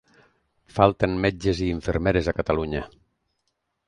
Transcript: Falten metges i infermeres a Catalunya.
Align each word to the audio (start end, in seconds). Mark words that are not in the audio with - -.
Falten 0.77 1.11
metges 1.25 1.61
i 1.65 1.69
infermeres 1.73 2.31
a 2.31 2.35
Catalunya. 2.39 2.81